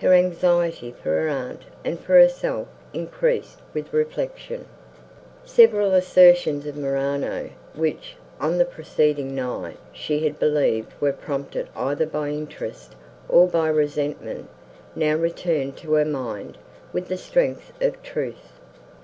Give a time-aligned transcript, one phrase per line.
[0.00, 4.66] Her anxiety for her aunt and for herself increased with reflection.
[5.44, 12.06] Several assertions of Morano, which, on the preceding night, she had believed were prompted either
[12.06, 12.94] by interest,
[13.28, 14.48] or by resentment,
[14.94, 16.58] now returned to her mind
[16.92, 18.58] with the strength of truth.